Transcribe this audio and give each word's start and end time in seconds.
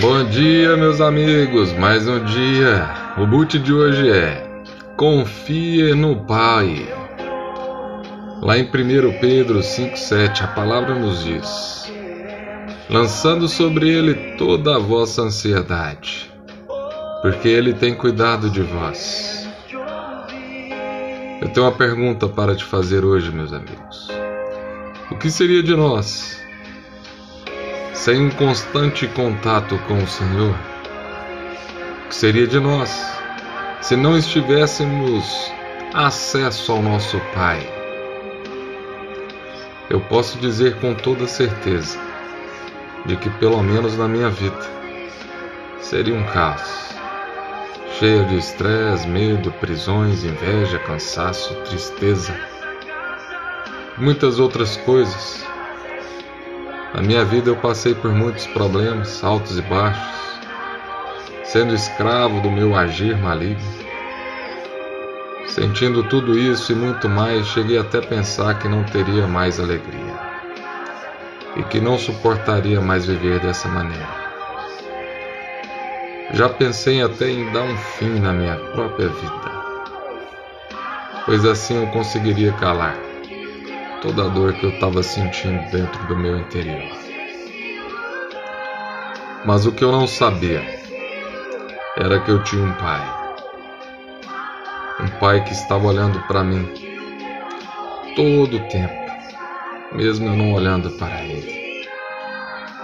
Bom 0.00 0.24
dia, 0.30 0.76
meus 0.78 0.98
amigos. 1.00 1.72
Mais 1.74 2.08
um 2.08 2.24
dia. 2.24 2.88
O 3.18 3.26
boot 3.26 3.58
de 3.58 3.72
hoje 3.72 4.10
é 4.10 4.62
Confie 4.96 5.94
no 5.94 6.24
Pai. 6.24 6.88
Lá 8.40 8.56
em 8.56 8.64
1 8.64 9.20
Pedro 9.20 9.58
5,7, 9.58 10.44
a 10.44 10.46
palavra 10.48 10.94
nos 10.94 11.22
diz: 11.22 11.92
Lançando 12.88 13.46
sobre 13.46 13.90
ele 13.90 14.36
toda 14.38 14.76
a 14.76 14.78
vossa 14.78 15.22
ansiedade, 15.22 16.32
porque 17.20 17.48
ele 17.48 17.74
tem 17.74 17.94
cuidado 17.94 18.48
de 18.48 18.62
vós. 18.62 19.46
Eu 21.42 21.48
tenho 21.50 21.66
uma 21.66 21.72
pergunta 21.72 22.26
para 22.26 22.56
te 22.56 22.64
fazer 22.64 23.04
hoje, 23.04 23.30
meus 23.30 23.52
amigos. 23.52 24.08
O 25.10 25.16
que 25.18 25.30
seria 25.30 25.62
de 25.62 25.76
nós 25.76 26.41
sem 27.94 28.26
um 28.26 28.30
constante 28.30 29.06
contato 29.08 29.78
com 29.86 30.02
o 30.02 30.06
Senhor? 30.06 30.54
O 32.04 32.08
que 32.08 32.14
seria 32.14 32.46
de 32.46 32.58
nós 32.58 32.90
se 33.80 33.96
não 33.96 34.16
estivéssemos 34.16 35.52
acesso 35.94 36.72
ao 36.72 36.82
nosso 36.82 37.20
Pai? 37.34 37.60
Eu 39.90 40.00
posso 40.00 40.38
dizer 40.38 40.76
com 40.76 40.94
toda 40.94 41.26
certeza 41.26 41.98
de 43.04 43.16
que, 43.16 43.28
pelo 43.30 43.62
menos 43.62 43.96
na 43.98 44.08
minha 44.08 44.30
vida, 44.30 44.60
seria 45.80 46.14
um 46.14 46.24
caos 46.24 46.92
cheia 47.98 48.24
de 48.24 48.36
estresse, 48.36 49.06
medo, 49.06 49.52
prisões, 49.52 50.24
inveja, 50.24 50.78
cansaço, 50.78 51.54
tristeza, 51.66 52.34
muitas 53.98 54.40
outras 54.40 54.76
coisas 54.78 55.51
na 56.94 57.00
minha 57.00 57.24
vida 57.24 57.48
eu 57.48 57.56
passei 57.56 57.94
por 57.94 58.12
muitos 58.12 58.46
problemas, 58.48 59.24
altos 59.24 59.58
e 59.58 59.62
baixos, 59.62 60.40
sendo 61.44 61.74
escravo 61.74 62.40
do 62.40 62.50
meu 62.50 62.76
agir 62.76 63.16
maligno. 63.16 63.82
Sentindo 65.46 66.02
tudo 66.04 66.38
isso 66.38 66.72
e 66.72 66.74
muito 66.74 67.08
mais, 67.08 67.46
cheguei 67.46 67.78
até 67.78 67.98
a 67.98 68.02
pensar 68.02 68.58
que 68.58 68.68
não 68.68 68.84
teria 68.84 69.26
mais 69.26 69.58
alegria 69.58 70.20
e 71.56 71.62
que 71.64 71.80
não 71.80 71.98
suportaria 71.98 72.80
mais 72.80 73.06
viver 73.06 73.40
dessa 73.40 73.68
maneira. 73.68 74.22
Já 76.32 76.48
pensei 76.48 77.02
até 77.02 77.28
em 77.30 77.50
dar 77.52 77.62
um 77.62 77.76
fim 77.76 78.18
na 78.18 78.32
minha 78.32 78.56
própria 78.56 79.08
vida, 79.08 79.50
pois 81.24 81.44
assim 81.44 81.76
eu 81.76 81.86
conseguiria 81.88 82.52
calar 82.52 83.11
toda 84.02 84.24
a 84.24 84.28
dor 84.28 84.52
que 84.54 84.64
eu 84.64 84.70
estava 84.70 85.00
sentindo 85.02 85.70
dentro 85.70 86.06
do 86.08 86.16
meu 86.16 86.36
interior. 86.36 86.90
Mas 89.44 89.64
o 89.64 89.72
que 89.72 89.84
eu 89.84 89.92
não 89.92 90.08
sabia 90.08 90.60
era 91.96 92.18
que 92.20 92.30
eu 92.30 92.42
tinha 92.42 92.64
um 92.64 92.72
pai. 92.74 93.22
Um 95.00 95.08
pai 95.20 95.44
que 95.44 95.52
estava 95.52 95.86
olhando 95.86 96.20
para 96.26 96.42
mim 96.42 96.68
todo 98.16 98.56
o 98.56 98.68
tempo, 98.68 98.94
mesmo 99.92 100.28
eu 100.28 100.36
não 100.36 100.52
olhando 100.52 100.90
para 100.90 101.22
ele. 101.22 101.86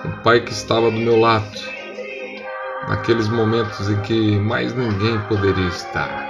Um 0.04 0.22
pai 0.22 0.40
que 0.40 0.52
estava 0.52 0.90
do 0.90 0.96
meu 0.96 1.18
lado, 1.18 1.58
naqueles 2.88 3.28
momentos 3.28 3.90
em 3.90 4.00
que 4.02 4.38
mais 4.38 4.72
ninguém 4.74 5.18
poderia 5.22 5.68
estar. 5.68 6.28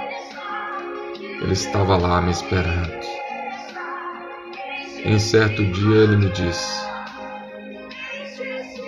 Ele 1.41 1.53
estava 1.53 1.95
lá 1.95 2.19
me 2.21 2.31
esperando 2.31 2.99
em 5.05 5.17
certo 5.17 5.63
dia 5.65 5.95
ele 5.97 6.17
me 6.17 6.29
disse 6.29 6.87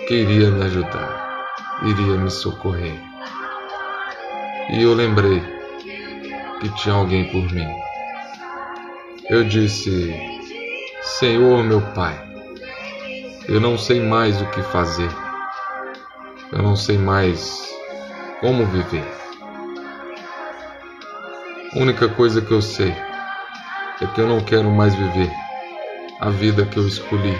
que 0.06 0.14
iria 0.14 0.50
me 0.50 0.64
ajudar, 0.64 1.46
iria 1.84 2.16
me 2.18 2.30
socorrer. 2.30 3.00
E 4.70 4.82
eu 4.82 4.94
lembrei 4.94 5.42
que 6.60 6.68
tinha 6.76 6.94
alguém 6.94 7.24
por 7.30 7.50
mim. 7.52 7.68
Eu 9.30 9.44
disse: 9.44 10.14
Senhor, 11.00 11.64
meu 11.64 11.80
Pai, 11.94 12.14
eu 13.48 13.60
não 13.60 13.78
sei 13.78 14.00
mais 14.00 14.40
o 14.40 14.46
que 14.50 14.62
fazer, 14.62 15.10
eu 16.52 16.58
não 16.58 16.76
sei 16.76 16.98
mais 16.98 17.68
como 18.40 18.66
viver. 18.66 19.06
A 21.74 21.78
única 21.78 22.06
coisa 22.08 22.42
que 22.42 22.52
eu 22.52 22.60
sei 22.60 22.94
é 24.00 24.06
que 24.14 24.20
eu 24.20 24.26
não 24.26 24.40
quero 24.40 24.70
mais 24.70 24.94
viver 24.94 25.30
a 26.22 26.30
vida 26.30 26.64
que 26.64 26.76
eu 26.76 26.86
escolhi. 26.86 27.36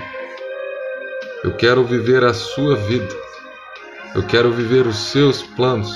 Eu 1.45 1.55
quero 1.55 1.85
viver 1.85 2.25
a 2.25 2.35
sua 2.35 2.75
vida. 2.75 3.15
Eu 4.13 4.27
quero 4.27 4.51
viver 4.51 4.89
os 4.89 4.97
seus 4.97 5.41
planos. 5.41 5.95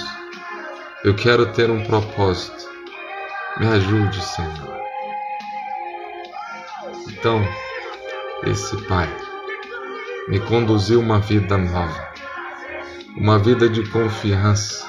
Eu 1.02 1.16
quero 1.16 1.46
ter 1.46 1.68
um 1.68 1.82
propósito. 1.82 2.64
Me 3.58 3.66
ajude, 3.66 4.24
Senhor. 4.24 4.80
Então, 7.08 7.44
esse 8.44 8.76
Pai 8.86 9.12
me 10.28 10.38
conduziu 10.38 11.00
uma 11.00 11.18
vida 11.18 11.58
nova, 11.58 12.08
uma 13.16 13.36
vida 13.36 13.68
de 13.68 13.82
confiança, 13.90 14.86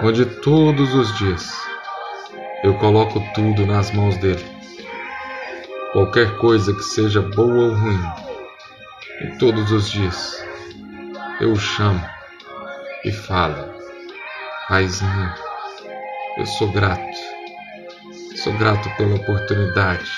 onde 0.00 0.24
todos 0.24 0.94
os 0.94 1.14
dias 1.18 1.52
eu 2.62 2.72
coloco 2.74 3.22
tudo 3.34 3.66
nas 3.66 3.90
mãos 3.90 4.16
dele 4.16 4.54
qualquer 5.94 6.36
coisa 6.38 6.74
que 6.74 6.82
seja 6.82 7.22
boa 7.22 7.68
ou 7.68 7.72
ruim, 7.72 8.00
e 9.20 9.38
todos 9.38 9.70
os 9.70 9.88
dias 9.88 10.44
eu 11.40 11.52
o 11.52 11.56
chamo 11.56 12.04
e 13.04 13.12
falo: 13.12 13.72
Paizinho, 14.68 15.32
eu 16.36 16.46
sou 16.46 16.72
grato, 16.72 17.16
sou 18.42 18.52
grato 18.54 18.90
pela 18.96 19.14
oportunidade 19.14 20.10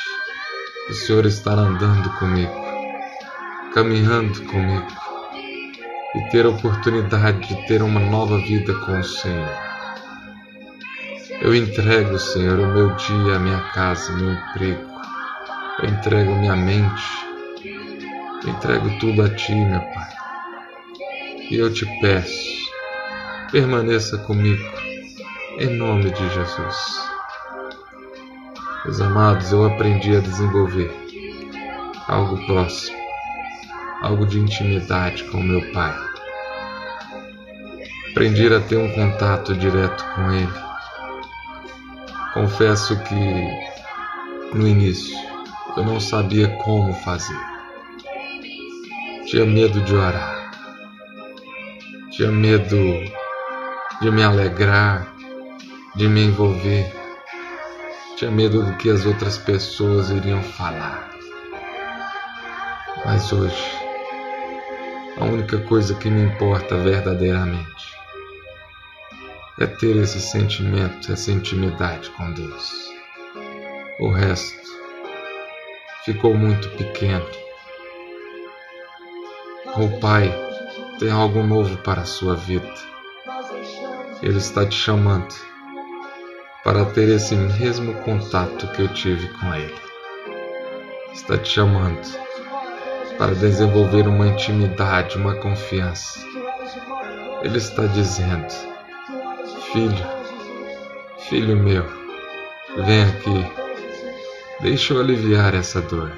do 0.88 0.94
Senhor 0.94 1.26
estar 1.26 1.58
andando 1.58 2.08
comigo, 2.18 2.54
caminhando 3.74 4.46
comigo 4.46 4.86
e 6.14 6.30
ter 6.30 6.46
a 6.46 6.50
oportunidade 6.50 7.48
de 7.48 7.66
ter 7.66 7.82
uma 7.82 8.00
nova 8.00 8.38
vida 8.38 8.72
com 8.72 8.98
o 8.98 9.04
Senhor. 9.04 9.66
Eu 11.42 11.54
entrego, 11.54 12.18
Senhor, 12.18 12.58
o 12.58 12.66
meu 12.66 12.96
dia, 12.96 13.36
a 13.36 13.38
minha 13.38 13.60
casa, 13.74 14.10
meu 14.14 14.32
emprego, 14.32 14.95
eu 15.78 15.90
entrego 15.90 16.34
minha 16.36 16.56
mente, 16.56 17.04
eu 18.44 18.50
entrego 18.50 18.98
tudo 18.98 19.22
a 19.22 19.28
Ti, 19.28 19.54
meu 19.54 19.80
Pai. 19.80 20.08
E 21.50 21.56
eu 21.56 21.72
te 21.72 21.84
peço, 22.00 22.70
permaneça 23.52 24.16
comigo, 24.18 24.64
em 25.58 25.68
nome 25.76 26.10
de 26.10 26.28
Jesus. 26.30 27.06
Meus 28.84 29.00
amados, 29.00 29.52
eu 29.52 29.66
aprendi 29.66 30.16
a 30.16 30.20
desenvolver 30.20 30.90
algo 32.08 32.38
próximo, 32.46 32.96
algo 34.00 34.24
de 34.26 34.38
intimidade 34.38 35.24
com 35.24 35.42
meu 35.42 35.60
Pai. 35.72 35.94
Aprendi 38.12 38.52
a 38.52 38.60
ter 38.60 38.78
um 38.78 38.90
contato 38.94 39.54
direto 39.54 40.02
com 40.14 40.32
Ele. 40.32 40.66
Confesso 42.32 42.98
que 43.02 43.14
no 44.54 44.66
início 44.66 45.25
eu 45.76 45.84
não 45.84 46.00
sabia 46.00 46.48
como 46.64 46.92
fazer. 46.94 47.38
Tinha 49.26 49.44
medo 49.44 49.80
de 49.82 49.94
orar. 49.94 50.50
Tinha 52.10 52.30
medo 52.30 52.76
de 54.00 54.10
me 54.10 54.22
alegrar, 54.22 55.14
de 55.94 56.08
me 56.08 56.24
envolver. 56.24 56.90
Tinha 58.16 58.30
medo 58.30 58.62
do 58.62 58.72
que 58.76 58.88
as 58.88 59.04
outras 59.04 59.36
pessoas 59.36 60.08
iriam 60.08 60.42
falar. 60.42 61.10
Mas 63.04 63.30
hoje, 63.30 63.78
a 65.18 65.24
única 65.24 65.58
coisa 65.58 65.94
que 65.94 66.08
me 66.08 66.22
importa 66.22 66.76
verdadeiramente 66.76 67.66
é 69.60 69.66
ter 69.66 69.96
esse 69.96 70.20
sentimento, 70.20 71.12
essa 71.12 71.30
intimidade 71.30 72.08
com 72.10 72.32
Deus. 72.32 72.90
O 74.00 74.10
resto 74.10 74.66
ficou 76.06 76.34
muito 76.34 76.70
pequeno. 76.76 77.26
O 79.76 79.98
Pai 79.98 80.32
tem 81.00 81.10
algo 81.10 81.42
novo 81.42 81.76
para 81.78 82.02
a 82.02 82.06
sua 82.06 82.36
vida. 82.36 82.72
Ele 84.22 84.38
está 84.38 84.64
te 84.64 84.76
chamando 84.76 85.34
para 86.62 86.84
ter 86.84 87.08
esse 87.08 87.34
mesmo 87.34 87.92
contato 88.02 88.68
que 88.68 88.82
eu 88.82 88.88
tive 88.94 89.28
com 89.30 89.52
Ele. 89.52 89.74
Está 91.12 91.36
te 91.36 91.50
chamando 91.50 92.06
para 93.18 93.34
desenvolver 93.34 94.06
uma 94.06 94.28
intimidade, 94.28 95.16
uma 95.16 95.34
confiança. 95.34 96.20
Ele 97.42 97.58
está 97.58 97.84
dizendo: 97.84 98.54
Filho, 99.72 100.06
filho 101.28 101.56
meu, 101.56 101.84
vem 102.84 103.02
aqui 103.02 103.65
Deixa 104.60 104.94
eu 104.94 105.00
aliviar 105.00 105.54
essa 105.54 105.82
dor. 105.82 106.10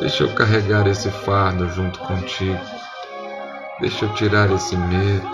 Deixa 0.00 0.24
eu 0.24 0.34
carregar 0.34 0.86
esse 0.88 1.08
fardo 1.10 1.68
junto 1.70 2.00
contigo. 2.00 2.60
Deixa 3.80 4.04
eu 4.04 4.14
tirar 4.14 4.50
esse 4.50 4.76
medo, 4.76 5.30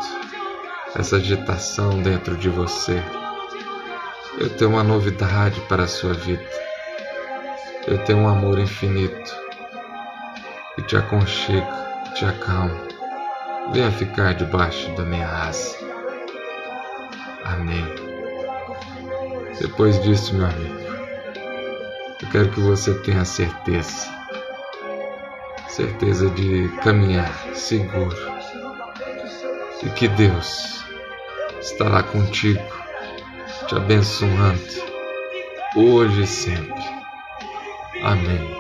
essa 0.94 1.16
agitação 1.16 2.02
dentro 2.02 2.36
de 2.36 2.50
você. 2.50 3.02
Eu 4.38 4.50
tenho 4.50 4.72
uma 4.72 4.82
novidade 4.82 5.60
para 5.62 5.84
a 5.84 5.88
sua 5.88 6.12
vida. 6.12 6.44
Eu 7.86 7.98
tenho 8.04 8.18
um 8.20 8.28
amor 8.28 8.58
infinito 8.58 9.34
que 10.74 10.82
te 10.82 10.96
aconchega, 10.96 11.66
te 12.14 12.24
acalma. 12.24 12.80
Venha 13.72 13.90
ficar 13.90 14.34
debaixo 14.34 14.90
da 14.94 15.04
minha 15.04 15.26
asa. 15.26 15.76
Amém. 17.44 17.84
Depois 19.60 20.00
disso, 20.02 20.34
meu 20.34 20.46
amigo, 20.46 20.81
eu 22.22 22.28
quero 22.30 22.50
que 22.50 22.60
você 22.60 22.94
tenha 22.94 23.24
certeza, 23.24 24.08
certeza 25.68 26.30
de 26.30 26.68
caminhar 26.82 27.32
seguro 27.54 28.16
e 29.82 29.90
que 29.90 30.08
Deus 30.08 30.84
estará 31.60 32.02
contigo, 32.02 32.62
te 33.66 33.74
abençoando, 33.74 34.60
hoje 35.76 36.22
e 36.22 36.26
sempre. 36.26 36.82
Amém. 38.02 38.51